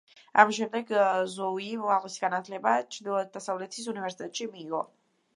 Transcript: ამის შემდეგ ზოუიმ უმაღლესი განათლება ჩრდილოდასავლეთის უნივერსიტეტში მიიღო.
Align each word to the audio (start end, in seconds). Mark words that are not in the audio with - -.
ამის 0.43 0.59
შემდეგ 0.59 0.93
ზოუიმ 1.33 1.83
უმაღლესი 1.83 2.23
განათლება 2.23 2.73
ჩრდილოდასავლეთის 2.95 3.91
უნივერსიტეტში 3.93 4.49
მიიღო. 4.55 4.81